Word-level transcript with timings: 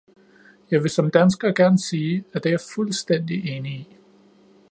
Jeg 0.71 0.81
vil 0.83 0.89
som 0.89 1.11
dansker 1.11 1.51
gerne 1.53 1.79
sige, 1.79 2.23
at 2.33 2.43
det 2.43 2.49
er 2.49 2.53
jeg 2.53 2.59
fuldstændig 2.75 3.45
enig 3.49 3.71
i. 3.73 3.97